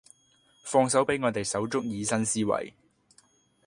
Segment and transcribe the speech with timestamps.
[0.63, 2.73] 放手畀我哋手足以新思維